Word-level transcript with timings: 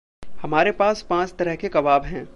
हमारे 0.41 0.71
पास 0.71 1.01
पाँच 1.01 1.33
तरह 1.39 1.55
के 1.55 1.69
कबाब 1.69 2.05
हैं। 2.05 2.27